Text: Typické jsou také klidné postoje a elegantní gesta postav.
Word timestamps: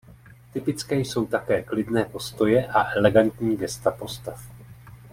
Typické 0.53 0.95
jsou 0.99 1.25
také 1.25 1.63
klidné 1.63 2.05
postoje 2.05 2.67
a 2.67 2.91
elegantní 2.91 3.57
gesta 3.57 3.91
postav. 3.91 4.43